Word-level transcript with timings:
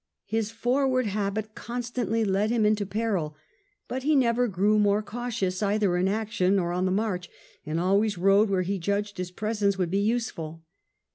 His 0.25 0.49
forward 0.49 1.05
habit 1.05 1.53
constantly 1.53 2.25
led 2.25 2.49
him 2.49 2.65
into 2.65 2.87
peril, 2.87 3.35
but 3.87 4.01
he 4.01 4.15
never 4.15 4.47
grew 4.47 4.79
more 4.79 5.03
cautious 5.03 5.61
either 5.61 5.95
in 5.95 6.07
action 6.07 6.57
or 6.57 6.71
on 6.71 6.85
the 6.85 6.91
march, 6.91 7.29
and 7.67 7.79
always 7.79 8.17
rode 8.17 8.49
where 8.49 8.63
he 8.63 8.79
judged 8.79 9.19
his 9.19 9.29
presence 9.29 9.77
would 9.77 9.91
be 9.91 9.99
useful. 10.01 10.63